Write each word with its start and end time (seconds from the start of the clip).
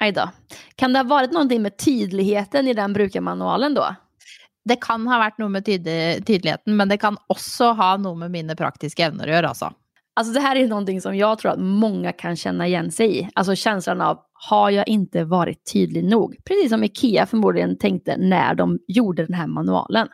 Aj 0.00 0.12
då. 0.12 0.28
Kan 0.76 0.92
det 0.92 1.02
ha 1.02 1.08
vært 1.10 1.34
noe 1.34 1.58
med 1.58 1.78
tydeligheten 1.78 2.68
i 2.68 2.74
den 2.74 2.92
brukermanualen 2.92 3.74
da? 3.74 3.94
Det 4.68 4.76
kan 4.84 5.06
ha 5.08 5.18
vært 5.18 5.38
noe 5.40 5.48
med 5.48 5.64
tyde, 5.64 6.20
tydeligheten, 6.26 6.76
men 6.76 6.88
det 6.88 7.00
kan 7.02 7.16
også 7.32 7.72
ha 7.78 7.96
noe 7.96 8.18
med 8.20 8.30
mine 8.30 8.56
praktiske 8.56 9.04
evner 9.04 9.30
å 9.30 9.38
gjøre, 9.38 9.52
altså. 9.54 9.72
Alltså 10.18 10.32
det 10.32 10.40
här 10.40 10.56
är 10.56 10.66
någonting 10.66 11.00
som 11.00 11.16
jag 11.16 11.38
tror 11.38 11.52
att 11.52 11.60
många 11.60 12.12
kan 12.12 12.36
känna 12.36 12.66
igen 12.66 12.90
sig 12.90 13.18
i. 13.18 13.28
Alltså 13.34 13.54
känslan 13.54 14.00
av, 14.00 14.18
har 14.32 14.70
jag 14.70 14.88
inte 14.88 15.24
varit 15.24 15.72
tydlig 15.72 16.04
nog? 16.04 16.36
Precis 16.44 16.70
som 16.70 16.84
Ikea 16.84 17.26
förmodligen 17.26 17.78
tänkte 17.78 18.16
när 18.16 18.54
de 18.54 18.78
gjorde 18.88 19.26
den 19.26 19.34
här 19.34 19.46
manualen. 19.46 20.08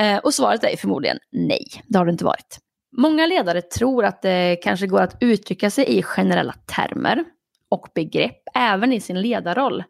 Eh, 0.00 0.18
och 0.18 0.34
svaret 0.34 0.64
är 0.64 0.76
förmodligen 0.76 1.18
nej, 1.32 1.64
det 1.86 1.98
har 1.98 2.06
det 2.06 2.12
inte 2.12 2.24
varit. 2.24 2.58
Många 2.96 3.26
ledare 3.26 3.62
tror 3.62 4.04
att 4.04 4.22
det 4.22 4.58
kanskje 4.62 4.86
går 4.86 5.00
att 5.00 5.16
uttrycka 5.20 5.70
sig 5.70 5.98
i 5.98 6.02
generella 6.02 6.54
termer 6.76 7.24
och 7.68 7.88
begrepp, 7.94 8.42
även 8.54 8.92
i 8.92 9.00
sin 9.00 9.20
ledarroll. 9.20 9.84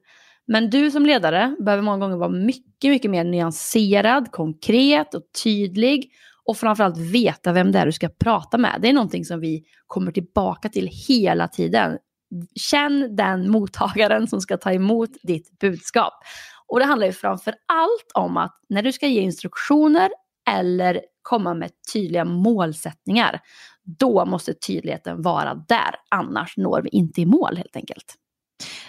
Men 0.46 0.70
du 0.70 0.91
som 0.91 1.06
ledare 1.06 1.56
behöver 1.59 1.82
många 1.82 1.98
gånger 1.98 2.16
vara 2.16 2.28
mycket, 2.28 2.91
mycket 2.91 3.11
mer 3.11 3.25
nyanserad, 3.25 4.30
konkret 4.30 5.14
och 5.14 5.22
tydlig 5.44 6.11
och 6.44 6.56
framförallt 6.56 6.98
veta 6.98 7.53
vem 7.53 7.72
det 7.72 7.78
är 7.78 7.86
du 7.86 7.92
ska 7.92 8.08
prata 8.08 8.58
med. 8.58 8.78
Det 8.83 8.88
är 8.88 8.92
någonting 8.92 9.25
som 9.25 9.41
vi 9.41 9.64
kommer 9.86 10.12
tillbaka 10.12 10.69
till 10.69 10.88
hela 11.08 11.48
tiden. 11.48 11.98
Känn 12.55 13.16
den 13.16 13.50
mottagaren 13.50 14.27
som 14.27 14.41
ska 14.41 14.56
ta 14.56 14.72
emot 14.72 15.10
ditt 15.22 15.58
budskap. 15.58 16.12
Och 16.66 16.78
det 16.78 16.84
handlar 16.84 17.06
ju 17.06 17.12
framför 17.12 17.55
allt 17.66 18.12
om 18.14 18.36
att 18.36 18.60
när 18.69 18.83
du 18.83 18.92
ska 18.92 19.06
ge 19.06 19.20
instruktioner 19.20 20.10
eller 20.50 21.00
komma 21.22 21.55
med 21.55 21.70
tydliga 21.92 22.25
målsättningar, 22.25 23.41
då 23.89 24.25
måste 24.25 24.55
tydligheten 24.55 25.22
vara 25.22 25.55
där. 25.55 25.94
Annars 26.08 26.56
når 26.56 26.83
vi 26.83 26.89
inte 26.89 27.20
i 27.20 27.27
mål 27.27 27.56
helt 27.56 27.77
enkelt. 27.77 28.17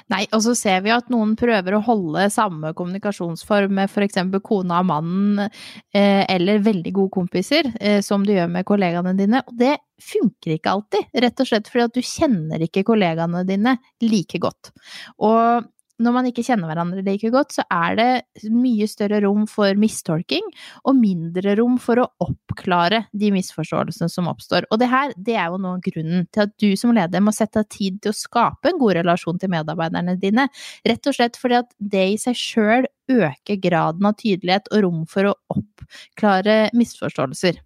Nei, 0.09 0.23
og 0.33 0.41
så 0.41 0.55
ser 0.57 0.81
vi 0.81 0.91
at 0.93 1.11
noen 1.13 1.35
prøver 1.37 1.75
å 1.77 1.83
holde 1.85 2.25
samme 2.33 2.71
kommunikasjonsform 2.77 3.75
med 3.77 3.91
f.eks. 3.91 4.17
kona 4.45 4.79
og 4.81 4.87
mannen, 4.89 5.51
eh, 5.93 6.23
eller 6.25 6.63
veldig 6.65 6.93
gode 6.95 7.13
kompiser, 7.13 7.69
eh, 7.79 7.99
som 8.05 8.25
du 8.25 8.33
gjør 8.33 8.49
med 8.49 8.65
kollegaene 8.65 9.13
dine. 9.17 9.43
Og 9.45 9.59
det 9.59 9.75
funker 10.01 10.55
ikke 10.55 10.73
alltid, 10.73 11.11
rett 11.13 11.43
og 11.43 11.51
slett 11.51 11.69
fordi 11.69 11.85
at 11.85 11.99
du 11.99 12.01
kjenner 12.01 12.65
ikke 12.65 12.85
kollegaene 12.87 13.45
dine 13.45 13.77
like 14.01 14.41
godt. 14.41 14.73
Og 15.21 15.69
når 15.99 16.15
man 16.15 16.27
ikke 16.29 16.43
kjenner 16.47 16.69
hverandre 16.69 17.03
like 17.05 17.31
godt, 17.33 17.53
så 17.57 17.65
er 17.73 17.97
det 17.99 18.49
mye 18.53 18.87
større 18.89 19.21
rom 19.25 19.45
for 19.49 19.77
mistolking, 19.79 20.45
og 20.87 20.97
mindre 20.99 21.55
rom 21.59 21.77
for 21.81 22.01
å 22.01 22.07
oppklare 22.23 23.05
de 23.11 23.31
misforståelsene 23.35 24.09
som 24.11 24.29
oppstår. 24.31 24.67
Og 24.71 24.81
det 24.81 24.89
her, 24.91 25.13
det 25.17 25.35
er 25.35 25.51
jo 25.51 25.61
nå 25.61 25.75
grunnen 25.85 26.27
til 26.33 26.45
at 26.47 26.55
du 26.61 26.69
som 26.79 26.95
leder 26.95 27.23
må 27.23 27.33
sette 27.35 27.63
av 27.63 27.69
tid 27.71 27.99
til 28.03 28.13
å 28.13 28.19
skape 28.19 28.71
en 28.71 28.81
god 28.81 28.99
relasjon 29.01 29.39
til 29.41 29.51
medarbeiderne 29.53 30.17
dine. 30.21 30.47
Rett 30.87 31.11
og 31.11 31.17
slett 31.17 31.39
fordi 31.39 31.59
at 31.61 31.73
det 31.79 32.05
i 32.15 32.19
seg 32.21 32.39
sjøl 32.39 32.89
øker 33.09 33.59
graden 33.61 34.05
av 34.05 34.19
tydelighet 34.19 34.69
og 34.71 34.85
rom 34.85 35.01
for 35.09 35.31
å 35.31 35.37
oppklare 35.55 36.61
misforståelser. 36.77 37.59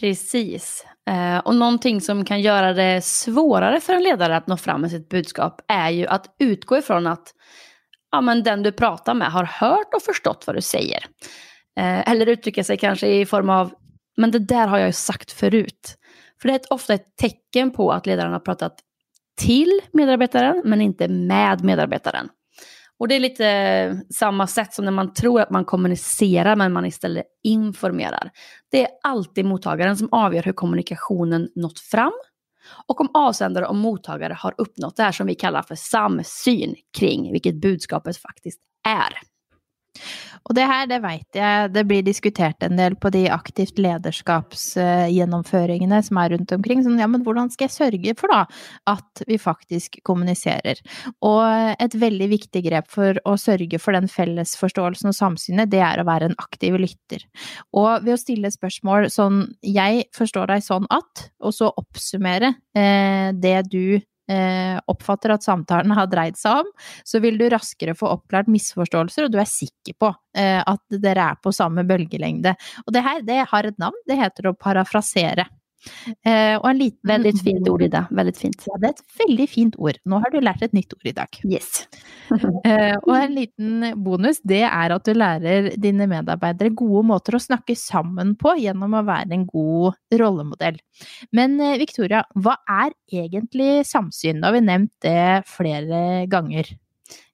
Precis. 0.00 0.86
Eh, 1.10 1.38
och 1.38 1.54
någonting 1.54 2.00
som 2.00 2.24
kan 2.24 2.40
göra 2.40 2.72
det 2.72 3.04
svårare 3.04 3.80
för 3.80 3.92
en 3.94 4.02
ledare 4.02 4.36
att 4.36 4.46
nå 4.46 4.56
fram 4.56 4.80
med 4.80 4.90
sitt 4.90 5.08
budskap 5.08 5.60
är 5.68 5.90
ju 5.90 6.06
att 6.06 6.34
utgå 6.38 6.78
ifrån 6.78 7.06
att 7.06 7.34
ja, 8.12 8.20
men 8.20 8.42
den 8.42 8.62
du 8.62 8.72
pratar 8.72 9.14
med 9.14 9.32
har 9.32 9.44
hört 9.44 9.94
och 9.94 10.02
förstått 10.02 10.44
vad 10.46 10.56
du 10.56 10.60
säger. 10.60 11.04
Eh, 11.80 12.10
eller 12.10 12.26
uttrycka 12.26 12.64
sig 12.64 12.76
kanske 12.76 13.06
i 13.06 13.26
form 13.26 13.50
av, 13.50 13.72
men 14.16 14.30
det 14.30 14.38
där 14.38 14.66
har 14.66 14.78
jag 14.78 14.86
ju 14.86 14.92
sagt 14.92 15.32
förut. 15.32 15.96
För 16.42 16.48
det 16.48 16.54
är 16.54 16.72
ofta 16.72 16.94
ett 16.94 17.16
tecken 17.16 17.70
på 17.70 17.92
att 17.92 18.06
ledaren 18.06 18.32
har 18.32 18.40
pratat 18.40 18.78
till 19.40 19.80
medarbetaren, 19.92 20.62
men 20.64 20.80
inte 20.80 21.08
med 21.08 21.64
medarbetaren. 21.64 22.28
Och 22.98 23.08
det 23.08 23.14
är 23.14 23.20
lite 23.20 24.02
samma 24.14 24.46
sätt 24.46 24.74
som 24.74 24.84
när 24.84 24.92
man 24.92 25.12
tror 25.12 25.40
att 25.40 25.50
man 25.50 25.64
kommunicerar 25.64 26.56
men 26.56 26.72
man 26.72 26.86
istället 26.86 27.24
informerar. 27.44 28.30
Det 28.70 28.82
är 28.82 28.88
alltid 29.02 29.44
mottagaren 29.44 29.96
som 29.96 30.08
avgör 30.12 30.42
hur 30.42 30.52
kommunikationen 30.52 31.48
nått 31.54 31.78
fram 31.78 32.12
och 32.86 33.00
om 33.00 33.08
avsändare 33.14 33.66
och 33.66 33.76
mottagare 33.76 34.32
har 34.32 34.54
uppnått 34.58 34.96
det 34.96 35.02
här 35.02 35.12
som 35.12 35.26
vi 35.26 35.34
kallar 35.34 35.62
för 35.62 35.74
samsyn 35.74 36.74
kring 36.98 37.32
vilket 37.32 37.60
budskapet 37.60 38.16
faktiskt 38.16 38.60
är. 38.88 39.27
Og 40.48 40.56
det 40.56 40.64
her, 40.68 40.86
det 40.88 41.02
veit 41.04 41.36
jeg, 41.36 41.68
det 41.74 41.84
blir 41.88 42.02
diskutert 42.06 42.62
en 42.64 42.76
del 42.78 42.94
på 43.00 43.08
de 43.12 43.30
aktivt 43.32 43.78
lederskapsgjennomføringene 43.82 46.02
som 46.06 46.16
er 46.22 46.28
rundt 46.34 46.52
omkring. 46.56 46.78
Sånn, 46.84 47.00
ja, 47.02 47.08
men 47.10 47.24
hvordan 47.26 47.48
skal 47.52 47.64
jeg 47.68 47.76
sørge 47.76 48.12
for 48.18 48.28
da 48.32 48.40
at 48.90 49.12
vi 49.28 49.36
faktisk 49.40 49.88
kommuniserer? 50.08 50.76
Og 51.26 51.42
et 51.76 51.94
veldig 52.00 52.28
viktig 52.32 52.60
grep 52.68 52.86
for 52.92 53.12
å 53.28 53.32
sørge 53.40 53.78
for 53.82 53.90
den 53.96 54.08
fellesforståelsen 54.12 55.08
og 55.12 55.18
samsynet, 55.18 55.72
det 55.72 55.82
er 55.84 55.96
å 56.00 56.08
være 56.08 56.24
en 56.30 56.40
aktiv 56.40 56.72
lytter. 56.80 57.20
Og 57.76 57.90
ved 58.06 58.12
å 58.16 58.20
stille 58.20 58.50
spørsmål 58.54 59.00
sånn 59.12 59.36
jeg 59.64 59.94
forstår 60.16 60.46
deg 60.54 60.60
sånn 60.64 60.86
at, 60.94 61.12
og 61.44 61.52
så 61.54 61.66
oppsummere 61.76 62.48
eh, 62.76 63.28
det 63.36 63.58
du 63.72 64.00
oppfatter 64.28 65.32
at 65.34 65.46
samtalen 65.46 65.94
har 65.96 66.08
dreid 66.10 66.38
seg 66.38 66.62
om, 66.64 66.72
så 67.06 67.20
vil 67.24 67.38
du 67.40 67.46
raskere 67.52 67.96
få 67.98 68.10
oppklart 68.12 68.50
misforståelser, 68.52 69.26
og 69.26 69.34
du 69.34 69.38
er 69.40 69.48
sikker 69.48 69.96
på 70.00 70.12
eh, 70.36 70.60
at 70.60 71.00
dere 71.02 71.30
er 71.32 71.40
på 71.42 71.52
samme 71.54 71.84
bølgelengde. 71.88 72.54
Og 72.86 72.94
det 72.94 73.04
her, 73.06 73.22
det 73.26 73.40
har 73.52 73.68
et 73.68 73.80
navn, 73.80 73.96
det 74.08 74.18
heter 74.20 74.50
å 74.50 74.56
parafrasere. 74.58 75.48
Eh, 76.26 76.56
og 76.58 76.66
en 76.68 76.80
liten 76.80 77.10
veldig 77.10 77.32
fint 77.38 77.68
ord 77.70 77.84
Ida, 77.86 78.04
Veldig 78.14 78.34
fint. 78.36 78.64
Ja, 78.66 78.78
det 78.82 78.88
er 78.88 78.96
et 78.96 79.20
veldig 79.20 79.46
fint 79.50 79.76
ord. 79.78 79.98
Nå 80.08 80.18
har 80.22 80.32
du 80.34 80.40
lært 80.42 80.64
et 80.66 80.74
nytt 80.76 80.94
ord 80.96 81.10
i 81.10 81.16
dag. 81.20 81.42
Yes. 81.48 81.84
Eh, 82.68 82.96
og 82.98 83.12
en 83.14 83.32
liten 83.32 83.84
bonus, 84.04 84.40
det 84.44 84.60
er 84.66 84.92
at 84.92 85.06
du 85.06 85.14
lærer 85.16 85.70
dine 85.80 86.04
medarbeidere 86.10 86.74
gode 86.76 87.04
måter 87.08 87.38
å 87.38 87.40
snakke 87.40 87.72
sammen 87.78 88.34
på 88.36 88.52
gjennom 88.60 88.98
å 88.98 89.04
være 89.06 89.32
en 89.36 89.46
god 89.48 89.96
rollemodell. 90.20 90.76
Men 91.32 91.56
eh, 91.64 91.78
Victoria, 91.80 92.24
hva 92.36 92.58
er 92.68 92.92
egentlig 93.08 93.86
samsyn? 93.88 94.42
Da 94.42 94.50
har 94.50 94.58
vi 94.58 94.66
nevnt 94.66 94.92
det 95.06 95.48
flere 95.48 96.02
ganger. 96.28 96.74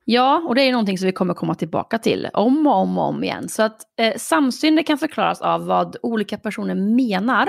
Ja, 0.04 0.42
og 0.44 0.54
det 0.54 0.62
er 0.62 0.66
ju 0.66 0.72
någonting 0.72 0.98
som 0.98 1.06
vi 1.06 1.16
kommer 1.16 1.34
komma 1.34 1.54
tilbake 1.56 1.98
til 2.04 2.26
om 2.36 2.58
og 2.66 2.82
om 2.82 2.98
og 2.98 3.14
om 3.14 3.22
igjen. 3.24 3.48
Så 3.48 3.70
at, 3.70 3.86
eh, 3.96 4.18
samsyn 4.20 4.76
det 4.76 4.84
kan 4.84 5.00
forklares 5.00 5.40
av 5.40 5.64
hva 5.64 5.80
ulike 6.04 6.36
personer 6.42 6.76
menar 6.76 7.48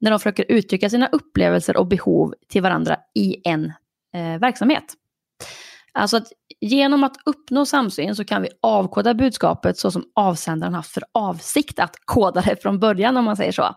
när 0.00 0.10
de 0.10 0.20
försöker 0.20 0.44
uttrycka 0.48 0.90
sina 0.90 1.06
upplevelser 1.06 1.76
och 1.76 1.86
behov 1.86 2.34
till 2.48 2.62
varandra 2.62 2.96
i 3.14 3.36
en 3.44 3.64
eh, 4.14 4.38
verksamhet. 4.40 4.84
Alltså 5.92 6.16
att 6.16 6.32
genom 6.60 7.04
att 7.04 7.16
uppnå 7.24 7.66
samsyn 7.66 8.16
så 8.16 8.24
kan 8.24 8.42
vi 8.42 8.48
avkoda 8.62 9.14
budskapet 9.14 9.78
så 9.78 9.90
som 9.90 10.04
avsändaren 10.14 10.74
haft 10.74 10.90
för 10.90 11.02
avsikt 11.14 11.78
att 11.78 11.96
koda 12.04 12.40
det 12.40 12.62
från 12.62 12.78
början 12.78 13.16
om 13.16 13.24
man 13.24 13.36
säger 13.36 13.52
så. 13.52 13.74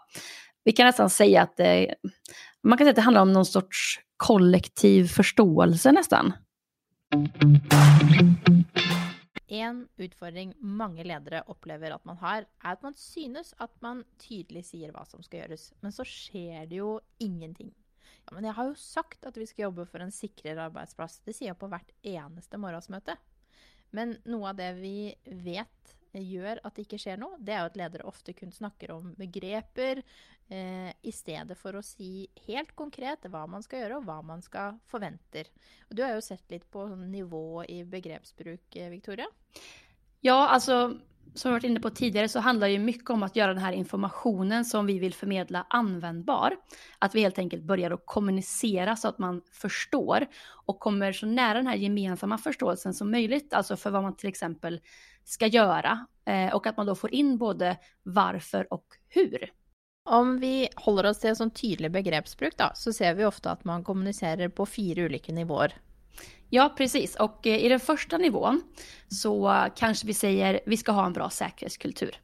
Vi 0.63 0.71
kan 0.71 0.85
nästan 0.85 1.09
säga 1.09 1.41
att 1.41 1.59
eh, 1.59 1.85
man 2.63 2.77
kan 2.77 2.85
säga 2.85 2.89
att 2.89 2.95
det 2.95 3.01
handlar 3.01 3.21
om 3.21 3.33
någon 3.33 3.45
sorts 3.45 3.99
kollektiv 4.17 5.07
förståelse 5.07 5.91
nästan. 5.91 6.33
En 9.51 9.83
utfordring 9.99 10.53
mange 10.63 11.03
ledere 11.03 11.41
opplever 11.51 11.91
at 11.91 12.05
man 12.07 12.19
har, 12.21 12.45
er 12.63 12.77
at 12.77 12.83
man 12.85 12.95
synes 12.95 13.51
at 13.59 13.73
man 13.83 14.05
tydelig 14.21 14.63
sier 14.69 14.93
hva 14.95 15.03
som 15.09 15.23
skal 15.25 15.43
gjøres, 15.43 15.71
men 15.83 15.91
så 15.95 16.05
skjer 16.07 16.69
det 16.71 16.79
jo 16.79 16.93
ingenting. 17.19 17.73
Ja, 18.21 18.35
men 18.37 18.47
jeg 18.47 18.55
har 18.55 18.69
jo 18.69 18.77
sagt 18.79 19.25
at 19.27 19.35
vi 19.35 19.47
skal 19.49 19.67
jobbe 19.67 19.87
for 19.89 20.03
en 20.03 20.13
sikrere 20.13 20.69
arbeidsplass. 20.69 21.19
Det 21.25 21.35
sier 21.35 21.51
jeg 21.51 21.59
på 21.59 21.67
hvert 21.71 21.91
eneste 22.07 22.59
morgensmøte. 22.61 23.17
Men 23.91 24.15
noe 24.29 24.53
av 24.53 24.59
det 24.61 24.69
vi 24.79 25.11
vet 25.25 25.95
gjør 26.19 26.59
at 26.63 26.75
det 26.75 26.85
ikke 26.85 26.99
skjer 26.99 27.19
noe, 27.21 27.39
det 27.39 27.53
er 27.55 27.63
jo 27.63 27.71
at 27.71 27.79
ledere 27.79 28.07
ofte 28.09 28.33
kun 28.35 28.51
snakker 28.51 28.91
om 28.95 29.13
begreper, 29.17 30.01
eh, 30.51 30.91
i 31.01 31.13
stedet 31.15 31.57
for 31.59 31.77
å 31.77 31.83
si 31.85 32.27
helt 32.47 32.73
konkret 32.75 33.27
hva 33.31 33.45
man 33.49 33.63
skal 33.63 33.83
gjøre, 33.83 34.01
og 34.01 34.09
hva 34.09 34.19
man 34.25 34.43
skal 34.43 34.79
forventer. 34.91 35.47
Og 35.89 35.95
du 35.95 36.03
har 36.03 36.15
jo 36.15 36.25
sett 36.25 36.43
litt 36.51 36.67
på 36.71 36.87
nivå 36.95 37.63
i 37.69 37.81
begrepsbruk, 37.87 38.75
eh, 38.75 38.91
Victoria? 38.91 39.29
Ja, 40.21 40.47
alltså 40.47 40.99
som 41.33 41.51
vi 41.51 41.53
varit 41.53 41.63
inne 41.63 41.79
på 41.79 41.89
tidigare 41.89 42.29
så 42.29 42.39
handlar 42.39 42.67
ju 42.67 42.79
mycket 42.79 43.09
om 43.09 43.23
att 43.23 43.35
göra 43.35 43.53
den 43.53 43.63
här 43.63 43.71
informationen 43.71 44.65
som 44.65 44.85
vi 44.85 44.99
vill 44.99 45.13
förmedla 45.13 45.65
användbar. 45.69 46.55
Att 46.99 47.15
vi 47.15 47.21
helt 47.21 47.39
enkelt 47.39 47.63
börjar 47.63 47.91
att 47.91 48.05
kommunicera 48.05 48.95
så 48.95 49.07
att 49.07 49.19
man 49.19 49.41
förstår 49.51 50.27
och 50.65 50.79
kommer 50.79 51.11
så 51.11 51.25
nära 51.25 51.53
den 51.53 51.67
här 51.67 51.75
gemensamma 51.75 52.37
förståelsen 52.37 52.93
som 52.93 53.11
möjligt, 53.11 53.53
alltså 53.53 53.77
för 53.77 53.89
vad 53.91 54.03
man 54.03 54.15
till 54.15 54.29
exempel 54.29 54.81
ska 55.23 55.47
göra 55.47 56.05
eh, 56.25 56.53
och 56.55 56.67
att 56.67 56.77
man 56.77 56.85
då 56.85 56.95
får 56.95 57.13
in 57.13 57.37
både 57.37 57.77
varför 58.03 58.73
och 58.73 58.85
hur. 59.07 59.51
Om 60.03 60.39
vi 60.39 60.69
håller 60.75 61.09
oss 61.09 61.19
till 61.19 61.29
en 61.29 61.35
sånn 61.35 61.51
tydelig 61.51 61.91
begrepsbruk, 61.91 62.57
da, 62.57 62.71
så 62.75 62.93
ser 62.93 63.13
vi 63.13 63.25
ofte 63.25 63.51
at 63.51 63.63
man 63.63 63.83
kommuniserer 63.83 64.49
på 64.49 64.65
fire 64.65 65.05
ulike 65.05 65.31
nivåer. 65.31 65.73
Ja, 66.53 66.73
precis. 66.77 67.15
Och 67.15 67.47
eh, 67.47 67.65
i 67.65 67.69
den 67.69 67.79
första 67.79 68.17
nivån 68.17 68.61
så 69.07 69.67
kanske 69.75 70.07
vi 70.07 70.13
säger 70.13 70.59
vi 70.65 70.77
ska 70.77 70.91
ha 70.91 71.05
en 71.05 71.13
bra 71.13 71.29
säkerhetskultur. 71.29 72.15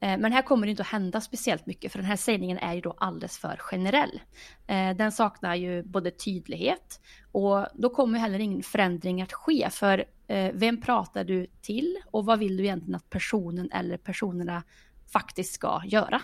Eh, 0.00 0.18
men 0.18 0.32
här 0.32 0.42
kommer 0.42 0.66
det 0.66 0.70
inte 0.70 0.82
att 0.82 0.88
hända 0.88 1.20
speciellt 1.20 1.66
mycket 1.66 1.92
för 1.92 1.98
den 1.98 2.06
här 2.06 2.16
sägningen 2.16 2.58
är 2.58 2.74
ju 2.74 2.80
då 2.80 2.94
alldeles 2.98 3.38
för 3.38 3.56
generell. 3.56 4.20
Eh, 4.66 4.90
den 4.96 5.12
saknar 5.12 5.54
ju 5.54 5.82
både 5.82 6.10
tydlighet 6.10 7.00
och 7.32 7.66
då 7.74 7.90
kommer 7.90 8.18
heller 8.18 8.38
ingen 8.38 8.62
förändring 8.62 9.22
att 9.22 9.32
ske 9.32 9.70
för 9.70 10.04
vem 10.52 10.80
pratar 10.80 11.24
du 11.24 11.46
till 11.62 11.96
och 12.06 12.24
vad 12.24 12.38
vill 12.38 12.56
du 12.56 12.62
egentligen 12.62 12.94
att 12.94 13.10
personen 13.10 13.70
eller 13.72 13.96
personerna 13.96 14.62
faktiskt 15.12 15.54
ska 15.54 15.82
göra? 15.84 16.22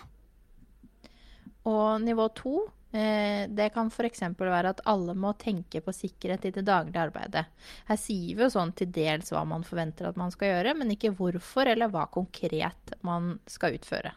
Og 1.62 2.00
nivå 2.00 2.28
Eh, 2.28 2.79
det 2.90 3.68
kan 3.74 3.86
f.eks. 3.86 4.22
være 4.34 4.72
at 4.72 4.80
alle 4.90 5.14
må 5.14 5.30
tenke 5.38 5.78
på 5.84 5.92
sikkerhet 5.94 6.48
i 6.48 6.50
det 6.56 6.64
daglige 6.66 7.04
arbeidet. 7.04 7.44
Her 7.86 7.98
sier 8.00 8.34
vi 8.34 8.42
jo 8.42 8.50
sånn 8.50 8.72
til 8.74 8.90
dels 8.90 9.30
hva 9.30 9.44
man 9.46 9.62
forventer 9.66 10.08
at 10.08 10.18
man 10.18 10.34
skal 10.34 10.50
gjøre, 10.50 10.74
men 10.80 10.90
ikke 10.96 11.12
hvorfor 11.14 11.70
eller 11.70 11.92
hva 11.92 12.08
konkret 12.10 12.96
man 13.06 13.36
skal 13.46 13.78
utføre. 13.78 14.10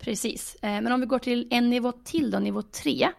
Precis. 0.00 0.56
Eh, 0.62 0.80
men 0.80 0.92
om 0.92 1.00
vi 1.00 1.06
går 1.06 1.18
til 1.18 1.46
en 1.50 1.70
nivå 1.70 1.92
til, 2.04 2.30
da, 2.30 2.40
nivå 2.40 2.62
tre, 2.72 3.12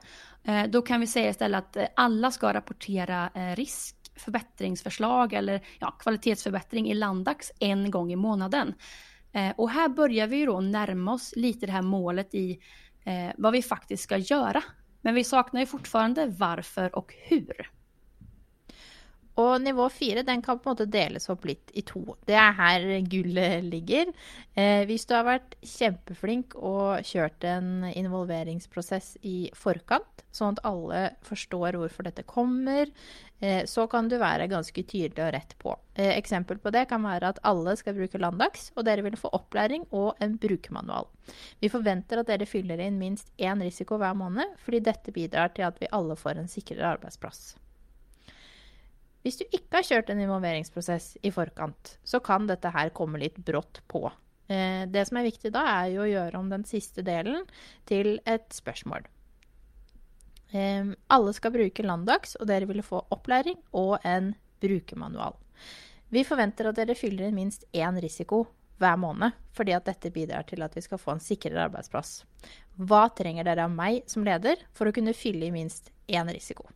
eh, 0.43 0.63
da 0.67 0.81
kan 0.81 0.99
vi 0.99 1.07
si 1.07 1.21
i 1.27 1.33
stedet 1.33 1.59
at 1.59 1.99
alle 2.01 2.31
skal 2.33 2.55
rapportere 2.57 3.53
risk, 3.59 3.97
forbedringsforslag 4.21 5.33
eller 5.33 5.61
ja, 5.79 5.91
kvalitetsforbedring 5.99 6.89
i 6.91 6.97
Landax 6.97 7.51
en 7.59 7.85
gang 7.91 8.11
i 8.11 8.19
måneden. 8.19 8.73
Og 9.31 9.69
her 9.71 9.87
begynner 9.95 10.27
vi 10.27 10.41
jo 10.43 10.57
nærme 10.59 11.13
oss 11.13 11.29
litt 11.39 11.61
det 11.63 11.71
her 11.71 11.85
målet 11.87 12.33
i 12.35 12.57
eh, 13.05 13.29
vad 13.37 13.53
vi 13.53 13.61
faktiskt 13.61 14.03
ska 14.03 14.17
göra. 14.17 14.63
Men 15.01 15.15
vi 15.15 15.23
saknar 15.23 15.59
ju 15.59 15.67
fortfarande 15.67 16.25
varför 16.25 16.95
och 16.95 17.13
hur. 17.27 17.71
Og 19.39 19.61
nivå 19.63 19.85
fire 19.93 20.25
den 20.27 20.41
kan 20.43 20.59
på 20.59 20.67
en 20.69 20.75
måte 20.75 20.89
deles 20.91 21.29
opp 21.31 21.45
litt 21.47 21.71
i 21.77 21.83
to. 21.87 22.01
Det 22.27 22.35
er 22.35 22.55
her 22.57 22.87
gullet 23.07 23.63
ligger. 23.63 24.11
Eh, 24.59 24.83
hvis 24.89 25.05
du 25.07 25.15
har 25.15 25.27
vært 25.27 25.55
kjempeflink 25.63 26.57
og 26.59 27.05
kjørt 27.07 27.45
en 27.47 27.85
involveringsprosess 27.87 29.15
i 29.23 29.51
forkant, 29.55 30.25
sånn 30.35 30.57
at 30.57 30.63
alle 30.67 31.01
forstår 31.27 31.79
hvorfor 31.79 32.07
dette 32.07 32.27
kommer, 32.27 32.91
eh, 33.39 33.63
så 33.63 33.87
kan 33.91 34.11
du 34.11 34.17
være 34.19 34.49
ganske 34.51 34.83
tydelig 34.83 35.23
og 35.23 35.33
rett 35.37 35.55
på. 35.63 35.77
Eh, 35.95 36.11
eksempel 36.17 36.59
på 36.59 36.75
det 36.75 36.89
kan 36.91 37.03
være 37.07 37.31
at 37.31 37.41
alle 37.47 37.77
skal 37.79 37.95
bruke 37.95 38.19
Landax, 38.19 38.69
og 38.75 38.85
dere 38.85 39.07
vil 39.07 39.19
få 39.19 39.31
opplæring 39.31 39.87
og 39.91 40.19
en 40.19 40.35
brukermanual. 40.41 41.07
Vi 41.63 41.71
forventer 41.71 42.19
at 42.19 42.27
dere 42.27 42.49
fyller 42.49 42.83
inn 42.83 42.99
minst 42.99 43.31
én 43.39 43.63
risiko 43.63 43.95
hver 43.95 44.15
måned, 44.17 44.59
fordi 44.59 44.83
dette 44.83 45.15
bidrar 45.15 45.55
til 45.55 45.71
at 45.71 45.79
vi 45.79 45.91
alle 45.91 46.19
får 46.19 46.43
en 46.43 46.51
sikrere 46.51 46.97
arbeidsplass. 46.97 47.53
Hvis 49.21 49.37
du 49.37 49.45
ikke 49.47 49.79
har 49.79 49.87
kjørt 49.87 50.09
en 50.09 50.21
involveringsprosess 50.23 51.15
i 51.21 51.31
forkant, 51.33 51.97
så 52.03 52.21
kan 52.23 52.47
dette 52.49 52.71
her 52.73 52.89
komme 52.95 53.21
litt 53.21 53.37
brått 53.45 53.83
på. 53.91 54.07
Eh, 54.49 54.87
det 54.89 55.05
som 55.07 55.19
er 55.21 55.29
viktig 55.29 55.53
da, 55.53 55.65
er 55.83 55.91
jo 55.93 56.05
å 56.05 56.09
gjøre 56.09 56.39
om 56.41 56.49
den 56.51 56.65
siste 56.67 57.05
delen 57.05 57.45
til 57.89 58.17
et 58.25 58.49
spørsmål. 58.55 59.05
Alle 60.51 61.31
skal 61.31 61.53
bruke 61.53 61.83
Landax, 61.85 62.35
og 62.35 62.49
dere 62.49 62.67
vil 62.67 62.83
få 62.83 63.05
opplæring 63.15 63.55
og 63.71 64.03
en 64.03 64.33
brukermanual. 64.59 65.37
Vi 66.11 66.25
forventer 66.27 66.67
at 66.67 66.75
dere 66.75 66.97
fyller 66.99 67.29
inn 67.29 67.37
minst 67.37 67.63
én 67.71 67.95
risiko 68.03 68.43
hver 68.81 68.97
måned, 68.99 69.31
fordi 69.55 69.75
at 69.77 69.87
dette 69.87 70.11
bidrar 70.11 70.43
til 70.49 70.63
at 70.65 70.75
vi 70.75 70.83
skal 70.83 70.99
få 70.99 71.15
en 71.15 71.23
sikrere 71.23 71.69
arbeidsplass. 71.69 72.25
Hva 72.81 73.05
trenger 73.15 73.47
dere 73.47 73.67
av 73.67 73.71
meg 73.71 74.03
som 74.11 74.25
leder 74.27 74.59
for 74.75 74.89
å 74.89 74.95
kunne 74.95 75.15
fylle 75.15 75.47
i 75.47 75.55
minst 75.55 75.91
én 76.11 76.27
risiko? 76.33 76.67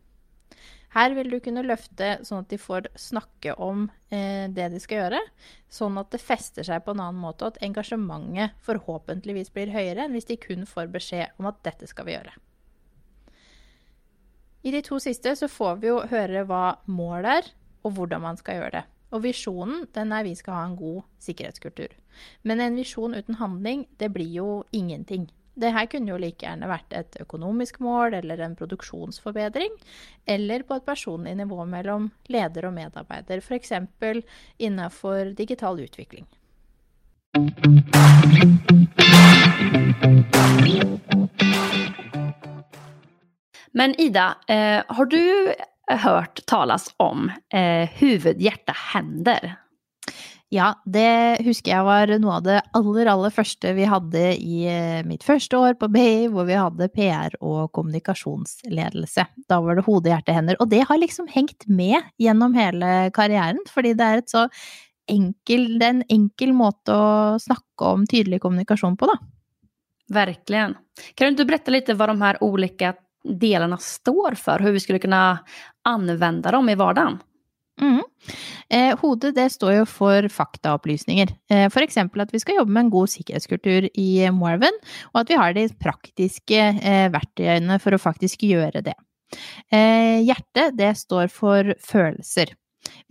Her 0.94 1.12
vil 1.16 1.30
du 1.32 1.38
kunne 1.44 1.64
løfte 1.66 2.16
sånn 2.24 2.44
at 2.44 2.52
de 2.52 2.58
får 2.60 2.88
snakke 3.00 3.56
om 3.62 3.86
eh, 4.08 4.46
det 4.52 4.70
de 4.72 4.80
skal 4.80 5.02
gjøre, 5.02 5.20
sånn 5.72 5.98
at 6.00 6.12
det 6.14 6.22
fester 6.22 6.66
seg 6.66 6.84
på 6.86 6.94
en 6.94 7.02
annen 7.04 7.20
måte, 7.20 7.44
og 7.44 7.54
at 7.56 7.62
engasjementet 7.66 8.56
forhåpentligvis 8.66 9.52
blir 9.54 9.74
høyere 9.74 10.06
enn 10.06 10.16
hvis 10.16 10.30
de 10.30 10.38
kun 10.40 10.66
får 10.68 10.92
beskjed 10.94 11.36
om 11.40 11.50
at 11.50 11.62
dette 11.66 11.88
skal 11.90 12.08
vi 12.08 12.16
gjøre. 12.16 12.36
I 14.66 14.72
de 14.74 14.82
to 14.82 14.98
siste 15.02 15.36
så 15.38 15.46
får 15.50 15.76
vi 15.82 15.90
jo 15.92 16.00
høre 16.10 16.42
hva 16.48 16.78
målet 16.90 17.42
er, 17.42 17.50
og 17.86 17.98
hvordan 17.98 18.24
man 18.24 18.38
skal 18.40 18.58
gjøre 18.58 18.78
det. 18.80 18.84
Og 19.14 19.22
visjonen 19.22 19.84
den 19.94 20.10
er 20.12 20.24
vi 20.26 20.34
skal 20.34 20.56
ha 20.56 20.62
en 20.66 20.78
god 20.78 21.04
sikkerhetskultur. 21.22 21.92
Men 22.42 22.62
en 22.64 22.78
visjon 22.78 23.14
uten 23.14 23.38
handling, 23.38 23.86
det 24.00 24.10
blir 24.14 24.32
jo 24.32 24.48
ingenting. 24.74 25.28
Det 25.56 25.70
her 25.72 25.86
kunne 25.88 26.10
jo 26.12 26.18
like 26.20 26.44
gjerne 26.44 26.68
vært 26.68 26.92
et 26.92 27.16
økonomisk 27.22 27.78
mål 27.80 28.18
eller 28.18 28.42
en 28.44 28.56
produksjonsforbedring, 28.58 29.72
eller 30.28 30.66
på 30.68 30.76
et 30.76 30.84
personlig 30.84 31.32
nivå 31.38 31.64
mellom 31.70 32.10
leder 32.28 32.68
og 32.68 32.74
medarbeider, 32.76 33.40
f.eks. 33.40 33.72
innenfor 34.60 35.32
digital 35.38 35.80
utvikling. 35.80 36.28
Men 43.76 43.96
Ida, 44.00 44.34
eh, 44.48 44.82
har 44.88 45.08
du 45.08 45.54
hørt 46.04 46.44
tales 46.46 46.90
om 47.00 47.30
eh, 47.48 47.88
hovedhjertehender? 47.96 48.76
hender? 48.92 49.65
Ja, 50.54 50.68
det 50.86 51.42
husker 51.42 51.72
jeg 51.72 51.84
var 51.88 52.10
noe 52.22 52.36
av 52.38 52.44
det 52.46 52.60
aller, 52.78 53.08
aller 53.10 53.32
første 53.34 53.72
vi 53.74 53.86
hadde 53.90 54.20
i 54.38 54.60
eh, 54.70 55.00
mitt 55.06 55.26
første 55.26 55.58
år 55.58 55.74
på 55.80 55.88
BI, 55.90 56.28
hvor 56.30 56.46
vi 56.46 56.54
hadde 56.54 56.86
PR 56.94 57.34
og 57.40 57.72
kommunikasjonsledelse. 57.74 59.24
Da 59.50 59.58
var 59.64 59.78
det 59.80 59.86
hode, 59.88 60.12
hjerte, 60.12 60.36
hender. 60.36 60.58
Og 60.62 60.70
det 60.70 60.84
har 60.86 61.02
liksom 61.02 61.26
hengt 61.32 61.66
med 61.66 61.98
gjennom 62.22 62.54
hele 62.54 63.10
karrieren, 63.16 63.58
fordi 63.72 63.96
det 63.98 64.06
er, 64.06 64.22
så 64.30 64.46
enkel, 65.10 65.66
det 65.80 65.88
er 65.88 65.96
en 65.96 66.06
enkel 66.14 66.54
måte 66.54 66.94
å 66.94 67.10
snakke 67.42 67.90
om 67.96 68.06
tydelig 68.06 68.38
kommunikasjon 68.46 68.94
på, 69.00 69.10
da. 69.10 69.18
Verkligen. 70.14 70.76
Kan 71.18 71.34
du 71.34 71.42
berätta 71.42 71.74
litt 71.74 71.90
hva 71.90 72.06
de 72.12 72.20
her 72.22 72.38
ulike 72.38 72.94
delene 73.26 73.82
står 73.82 74.38
for? 74.38 74.62
Hvordan 74.62 74.78
vi 74.78 74.82
skulle 74.84 75.02
kunne 75.02 75.22
anvende 75.90 76.54
dem 76.54 76.70
i 76.70 76.78
vardagen? 76.78 77.18
Mm. 77.82 78.02
Eh, 78.72 78.92
hodet 78.98 79.34
det 79.36 79.46
står 79.52 79.74
jo 79.80 79.86
for 79.88 80.28
faktaopplysninger. 80.32 81.32
Eh, 81.52 81.66
F.eks. 81.68 81.98
at 82.00 82.32
vi 82.32 82.40
skal 82.42 82.60
jobbe 82.60 82.72
med 82.72 82.86
en 82.86 82.92
god 82.94 83.12
sikkerhetskultur 83.12 83.88
i 83.92 84.10
Morven, 84.34 84.78
og 85.12 85.22
at 85.22 85.32
vi 85.32 85.40
har 85.40 85.56
de 85.56 85.66
praktiske 85.80 86.62
eh, 86.74 87.08
verktøyene 87.14 87.78
for 87.82 87.96
å 87.96 88.02
faktisk 88.02 88.46
gjøre 88.48 88.84
det. 88.86 88.96
Eh, 89.74 90.22
hjertet 90.24 90.76
det 90.78 90.94
står 90.98 91.28
for 91.32 91.74
følelser. 91.82 92.54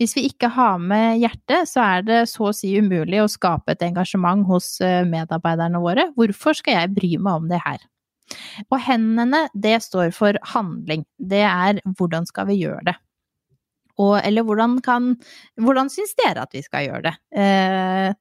Hvis 0.00 0.14
vi 0.16 0.26
ikke 0.30 0.48
har 0.52 0.78
med 0.80 1.20
hjertet, 1.20 1.68
så 1.68 1.82
er 1.84 2.06
det 2.06 2.20
så 2.30 2.50
å 2.50 2.54
si 2.56 2.72
umulig 2.80 3.20
å 3.22 3.30
skape 3.30 3.74
et 3.74 3.84
engasjement 3.84 4.46
hos 4.48 4.76
eh, 4.84 5.04
medarbeiderne 5.08 5.80
våre. 5.82 6.10
Hvorfor 6.16 6.56
skal 6.56 6.80
jeg 6.80 6.94
bry 6.96 7.12
meg 7.20 7.42
om 7.42 7.50
det 7.52 7.60
her? 7.64 7.84
Og 8.72 8.80
hendene, 8.82 9.46
det 9.54 9.78
står 9.84 10.10
for 10.16 10.38
handling. 10.52 11.04
Det 11.18 11.44
er 11.46 11.80
hvordan 11.98 12.26
skal 12.26 12.48
vi 12.50 12.58
gjøre 12.64 12.88
det? 12.88 12.96
Og, 14.02 14.18
eller 14.20 14.44
hvordan 14.44 14.76
kan 14.84 15.14
Hvordan 15.56 15.88
syns 15.92 16.12
dere 16.18 16.44
at 16.44 16.52
vi 16.52 16.62
skal 16.64 16.88
gjøre 16.88 17.06
det? 17.08 17.14
Eh, 17.40 18.12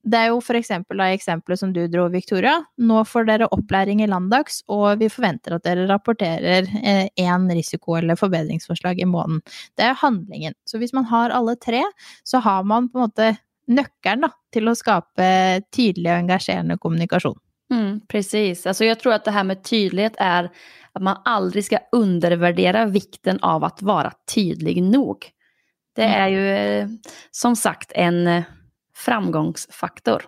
det 0.00 0.16
er 0.16 0.30
jo 0.30 0.38
for 0.40 0.56
eksempel 0.56 1.00
da 1.00 1.10
eksempelet 1.12 1.60
som 1.60 1.72
du 1.76 1.82
dro, 1.92 2.06
Victoria. 2.12 2.54
Nå 2.80 3.02
får 3.04 3.26
dere 3.28 3.50
opplæring 3.52 4.00
i 4.00 4.08
Landdags, 4.08 4.62
og 4.72 5.02
vi 5.02 5.10
forventer 5.12 5.58
at 5.58 5.66
dere 5.66 5.84
rapporterer 5.90 6.70
én 6.70 7.50
eh, 7.50 7.54
risiko- 7.58 7.98
eller 7.98 8.16
forbedringsforslag 8.16 9.00
i 9.00 9.08
måneden. 9.08 9.42
Det 9.76 9.84
er 9.90 10.00
handlingen. 10.00 10.56
Så 10.64 10.80
hvis 10.80 10.96
man 10.96 11.04
har 11.10 11.36
alle 11.36 11.56
tre, 11.60 11.82
så 12.24 12.40
har 12.40 12.64
man 12.64 12.88
på 12.88 12.98
en 12.98 13.08
måte 13.10 13.30
nøkkelen 13.70 14.24
da, 14.24 14.32
til 14.54 14.70
å 14.70 14.76
skape 14.78 15.28
tydelig 15.70 16.10
og 16.10 16.18
engasjerende 16.24 16.80
kommunikasjon. 16.80 17.38
Mm, 17.70 18.00
precis. 18.08 18.66
Alltså 18.66 18.84
jag 18.84 19.00
tror 19.00 19.12
att 19.12 19.24
det 19.24 19.30
här 19.30 19.44
med 19.44 19.62
tydlighet 19.62 20.14
är 20.18 20.50
att 20.92 21.02
man 21.02 21.16
aldrig 21.24 21.64
ska 21.64 21.78
undervärdera 21.92 22.86
vikten 22.86 23.38
av 23.40 23.64
att 23.64 23.82
vara 23.82 24.12
tydlig 24.34 24.82
nog. 24.82 25.30
Det 25.96 26.04
mm. 26.04 26.20
är 26.20 26.28
ju 26.28 26.50
eh, 26.50 26.88
som 27.30 27.56
sagt 27.56 27.92
en 27.94 28.26
eh, 28.26 28.42
framgångsfaktor. 28.94 30.22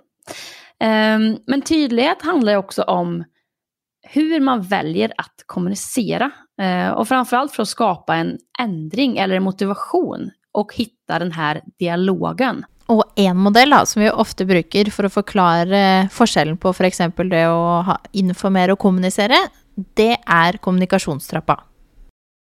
Ehm, 0.80 1.38
men 1.46 1.62
tydlighet 1.62 2.22
handlar 2.22 2.56
också 2.56 2.82
om 2.82 3.24
hur 4.02 4.40
man 4.40 4.62
väljer 4.62 5.12
att 5.16 5.42
kommunicera. 5.46 6.30
Eh, 6.60 6.88
och 6.88 7.08
framförallt 7.08 7.52
för 7.52 7.62
att 7.62 7.68
skapa 7.68 8.16
en 8.16 8.38
ändring 8.58 9.18
eller 9.18 9.36
en 9.36 9.42
motivation 9.42 10.30
och 10.52 10.74
hitta 10.74 11.18
den 11.18 11.32
här 11.32 11.62
dialogen. 11.78 12.64
Og 12.92 13.02
én 13.16 13.38
modell 13.38 13.72
da, 13.72 13.82
som 13.88 14.02
vi 14.02 14.10
ofte 14.10 14.44
bruker 14.48 14.90
for 14.92 15.08
å 15.08 15.12
forklare 15.12 15.82
forskjellen 16.12 16.58
på 16.60 16.74
f.eks. 16.74 17.04
For 17.16 17.30
det 17.30 17.46
å 17.48 17.82
ha, 17.88 17.98
informere 18.20 18.76
og 18.76 18.82
kommunisere, 18.82 19.38
det 19.96 20.16
er 20.20 20.58
kommunikasjonstrappa. 20.60 21.62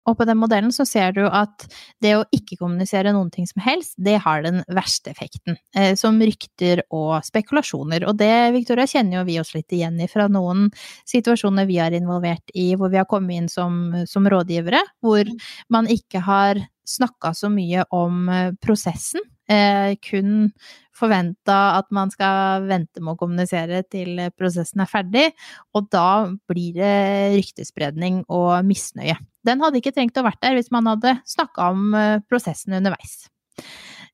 Og 0.03 0.17
på 0.19 0.25
den 0.27 0.35
modellen 0.35 0.73
så 0.75 0.83
ser 0.83 1.13
du 1.15 1.21
at 1.23 1.63
det 2.03 2.17
å 2.17 2.25
ikke 2.35 2.57
kommunisere 2.59 3.13
noen 3.15 3.29
ting 3.31 3.45
som 3.47 3.61
helst, 3.63 3.93
det 3.95 4.17
har 4.25 4.43
den 4.43 4.59
verste 4.67 5.13
effekten, 5.13 5.55
eh, 5.77 5.93
som 5.99 6.19
rykter 6.19 6.81
og 6.91 7.23
spekulasjoner. 7.23 8.03
Og 8.09 8.17
det, 8.19 8.33
Victoria, 8.55 8.87
kjenner 8.89 9.21
jo 9.21 9.27
vi 9.29 9.39
oss 9.39 9.53
litt 9.55 9.71
igjen 9.71 10.01
i 10.03 10.09
fra 10.11 10.27
noen 10.27 10.67
situasjoner 11.07 11.69
vi 11.69 11.79
er 11.79 11.95
involvert 11.95 12.51
i, 12.51 12.73
hvor 12.75 12.91
vi 12.91 12.99
har 12.99 13.07
kommet 13.07 13.37
inn 13.37 13.47
som, 13.51 13.93
som 14.09 14.27
rådgivere, 14.27 14.83
hvor 14.99 15.31
man 15.71 15.87
ikke 15.87 16.25
har 16.27 16.59
snakka 16.83 17.31
så 17.37 17.47
mye 17.53 17.87
om 17.95 18.27
eh, 18.27 18.51
prosessen, 18.59 19.23
eh, 19.51 19.93
kun 20.03 20.49
forventa 20.93 21.57
at 21.79 21.89
man 21.95 22.11
skal 22.13 22.67
vente 22.69 23.01
med 23.01 23.15
å 23.15 23.19
kommunisere 23.19 23.81
til 23.89 24.21
prosessen 24.37 24.83
er 24.83 24.89
ferdig, 24.89 25.25
og 25.73 25.89
da 25.93 26.29
blir 26.49 26.77
det 26.77 26.95
ryktespredning 27.33 28.23
og 28.31 28.61
misnøye. 28.67 29.17
Den 29.43 29.63
hadde 29.63 29.81
ikke 29.81 29.93
trengt 29.95 30.19
å 30.19 30.25
vært 30.25 30.41
der 30.45 30.57
hvis 30.57 30.71
man 30.73 30.87
hadde 30.91 31.17
snakka 31.29 31.71
om 31.73 31.95
eh, 31.97 32.19
prosessen 32.29 32.77
underveis. 32.77 33.23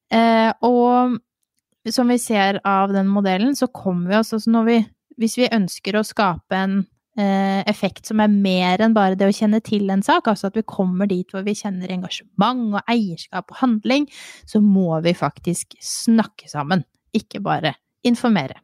Eh, 0.09 0.49
og 0.65 1.19
som 1.89 2.09
vi 2.11 2.17
ser 2.21 2.59
av 2.67 2.93
den 2.93 3.09
modellen, 3.11 3.55
så 3.55 3.69
kommer 3.71 4.09
vi 4.09 4.21
altså 4.21 4.41
når 4.47 4.71
vi 4.71 4.79
Hvis 5.19 5.35
vi 5.35 5.49
ønsker 5.51 5.97
å 5.99 6.07
skape 6.07 6.55
en 6.55 6.75
effekt 7.19 8.09
som 8.09 8.21
er 8.23 8.31
mer 8.31 8.81
enn 8.83 8.95
bare 8.95 9.17
det 9.19 9.27
å 9.27 9.35
kjenne 9.35 9.59
til 9.65 9.89
en 9.91 10.03
sak, 10.05 10.29
altså 10.31 10.49
at 10.49 10.57
vi 10.57 10.65
kommer 10.67 11.09
dit 11.09 11.29
hvor 11.33 11.43
vi 11.45 11.57
kjenner 11.57 11.91
engasjement 11.91 12.79
og 12.79 12.91
eierskap 12.91 13.51
og 13.51 13.61
handling, 13.61 14.07
så 14.49 14.61
må 14.63 15.01
vi 15.05 15.15
faktisk 15.17 15.75
snakke 15.83 16.49
sammen, 16.51 16.85
ikke 17.15 17.41
bare 17.43 17.75
informere. 18.07 18.61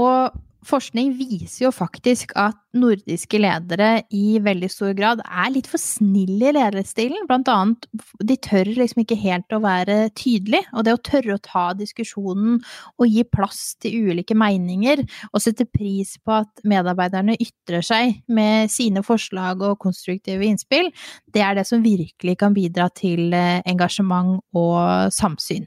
Og 0.00 0.34
forskning 0.66 1.14
viser 1.18 1.66
jo 1.66 1.70
faktisk 1.74 2.32
at 2.38 2.58
nordiske 2.74 3.38
ledere 3.38 4.02
i 4.14 4.40
veldig 4.42 4.68
stor 4.72 4.94
grad 4.98 5.20
er 5.24 5.52
litt 5.54 5.68
for 5.70 5.80
snille 5.80 6.50
i 6.50 6.54
lederstilen. 6.56 7.26
Blant 7.28 7.48
annet, 7.52 7.86
de 8.18 8.36
tør 8.42 8.70
liksom 8.74 9.04
ikke 9.04 9.18
helt 9.20 9.54
å 9.54 9.60
være 9.64 9.98
tydelige. 10.18 10.66
Og 10.74 10.86
det 10.86 10.96
å 10.96 11.02
tørre 11.06 11.36
å 11.36 11.42
ta 11.44 11.66
diskusjonen 11.78 12.58
og 12.98 13.06
gi 13.06 13.26
plass 13.28 13.62
til 13.82 14.10
ulike 14.10 14.36
meninger, 14.38 15.04
og 15.32 15.44
sette 15.44 15.68
pris 15.68 16.16
på 16.24 16.40
at 16.40 16.64
medarbeiderne 16.66 17.38
ytrer 17.38 17.84
seg 17.84 18.18
med 18.26 18.72
sine 18.72 19.04
forslag 19.06 19.62
og 19.64 19.78
konstruktive 19.84 20.46
innspill, 20.48 20.90
det 21.34 21.44
er 21.44 21.58
det 21.58 21.68
som 21.68 21.84
virkelig 21.84 22.38
kan 22.40 22.56
bidra 22.56 22.90
til 22.94 23.32
eh, 23.34 23.62
engasjement 23.70 24.40
og 24.56 25.14
samsyn. 25.14 25.66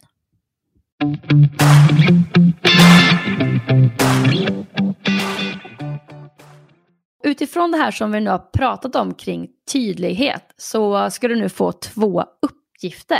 Utifrån 7.23 7.71
det 7.71 7.77
här 7.77 7.91
som 7.91 8.11
vi 8.11 8.19
nu 8.19 8.29
har 8.29 8.37
pratat 8.37 8.95
om 8.95 9.13
kring 9.13 9.49
tydlighet 9.71 10.53
så 10.57 11.09
ska 11.09 11.27
du 11.27 11.35
nu 11.35 11.49
få 11.49 11.71
två 11.71 12.23
uppgifter. 12.41 13.19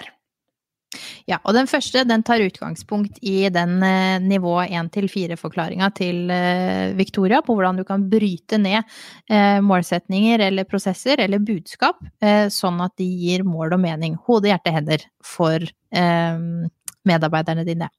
Ja, 1.28 1.42
og 1.44 1.52
den 1.58 1.68
første 1.68 2.06
den 2.08 2.24
tar 2.24 2.40
utgangspunkt 2.40 3.18
i 3.22 3.50
den 3.52 3.84
eh, 3.84 4.20
nivå 4.24 4.56
1-4-forklaringa 4.64 5.90
til 5.98 6.32
eh, 6.32 6.94
Victoria 6.96 7.42
på 7.44 7.58
hvordan 7.58 7.82
du 7.82 7.84
kan 7.88 8.06
bryte 8.10 8.58
ned 8.62 8.80
eh, 9.30 9.60
målsetninger 9.62 10.40
eller 10.48 10.70
prosesser 10.70 11.20
eller 11.20 11.44
budskap, 11.44 12.00
eh, 12.24 12.48
sånn 12.54 12.80
at 12.86 12.96
de 12.98 13.06
gir 13.06 13.44
mål 13.44 13.76
og 13.76 13.84
mening. 13.84 14.16
Hode, 14.30 14.48
hjerte, 14.54 14.74
hender 14.74 15.04
for 15.36 15.60
eh, 15.60 16.40
medarbeiderne 17.08 17.66
dine. 17.68 17.90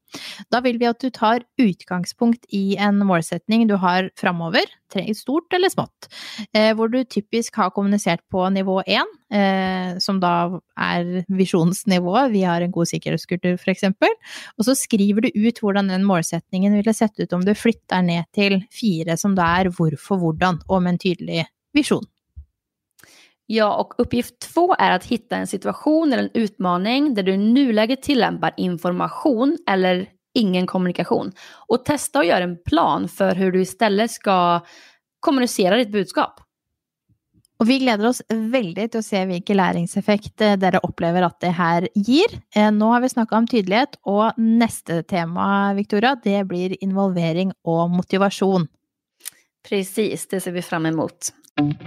Da 0.52 0.60
vil 0.64 0.78
vi 0.80 0.88
at 0.88 1.00
du 1.02 1.10
tar 1.14 1.44
utgangspunkt 1.60 2.46
i 2.54 2.76
en 2.80 3.00
målsetning 3.06 3.66
du 3.68 3.76
har 3.80 4.10
framover, 4.18 4.64
stort 5.12 5.52
eller 5.52 5.68
smått, 5.68 6.08
eh, 6.56 6.72
hvor 6.74 6.88
du 6.88 7.02
typisk 7.04 7.56
har 7.60 7.70
kommunisert 7.76 8.22
på 8.32 8.46
nivå 8.54 8.80
1, 8.86 9.10
eh, 9.32 9.98
som 10.00 10.20
da 10.20 10.60
er 10.78 11.24
visjonsnivået, 11.28 12.32
vi 12.32 12.42
har 12.48 12.64
en 12.64 12.72
god 12.72 12.88
sikkerhetskultur 12.88 13.58
f.eks., 13.58 13.84
og 13.84 14.64
så 14.64 14.74
skriver 14.78 15.26
du 15.26 15.30
ut 15.36 15.60
hvordan 15.60 15.92
den 15.92 16.06
målsetningen 16.08 16.78
ville 16.78 16.94
sett 16.96 17.18
ut 17.20 17.32
om 17.32 17.44
du 17.44 17.52
flytter 17.54 18.02
ned 18.02 18.24
til 18.32 18.62
4, 18.72 19.16
som 19.20 19.36
da 19.36 19.50
er 19.60 19.72
hvorfor, 19.74 20.20
hvordan, 20.22 20.62
og 20.68 20.82
med 20.82 20.96
en 20.96 21.04
tydelig 21.04 21.44
visjon. 21.76 22.06
Ja, 23.50 23.76
och 23.76 23.94
uppgift 23.98 24.40
två 24.40 24.74
är 24.78 24.90
att 24.90 25.04
hitta 25.04 25.36
en 25.36 25.46
situation 25.46 26.12
eller 26.12 26.22
en 26.22 26.30
utmaning 26.34 27.14
där 27.14 27.22
du 27.22 27.32
i 27.32 27.36
nuläget 27.36 28.02
tillämpar 28.02 28.54
information 28.56 29.58
eller 29.68 30.08
ingen 30.34 30.66
kommunikation. 30.66 31.32
Och 31.68 31.84
testa 31.84 32.18
att 32.18 32.26
göra 32.26 32.44
en 32.44 32.62
plan 32.62 33.08
för 33.08 33.34
hur 33.34 33.52
du 33.52 33.60
istället 33.60 34.10
ska 34.10 34.60
kommunisere 35.20 35.76
ditt 35.76 35.92
budskap. 35.92 36.40
Og 37.58 37.66
vi 37.66 37.80
gleder 37.82 38.06
oss 38.06 38.20
veldig 38.30 38.84
til 38.92 39.00
å 39.00 39.06
se 39.06 39.24
hvilken 39.26 39.58
læringseffekt 39.58 40.44
eh, 40.46 40.58
dere 40.60 40.82
opplever 40.86 41.24
at 41.26 41.40
det 41.42 41.50
her 41.58 41.88
gir. 41.96 42.36
Eh, 42.54 42.68
nå 42.70 42.92
har 42.92 43.02
vi 43.02 43.10
snakka 43.10 43.34
om 43.34 43.48
tydelighet, 43.50 43.96
og 44.06 44.36
neste 44.38 45.00
tema, 45.10 45.72
Victoria, 45.74 46.14
det 46.22 46.44
blir 46.50 46.76
involvering 46.84 47.50
og 47.66 47.96
motivasjon. 47.96 48.68
Precis, 49.66 50.28
det 50.30 50.44
ser 50.44 50.54
vi 50.54 50.62
fram 50.62 50.86
emot. 51.58 51.78